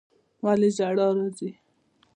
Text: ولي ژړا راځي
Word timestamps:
ولي 0.43 0.69
ژړا 0.77 1.07
راځي 1.17 1.49